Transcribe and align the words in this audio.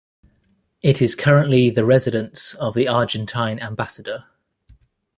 It 0.81 0.99
is 0.99 1.13
currently 1.13 1.69
the 1.69 1.85
residence 1.85 2.55
of 2.55 2.73
the 2.73 2.87
Argentine 2.87 3.59
Ambassador. 3.59 4.25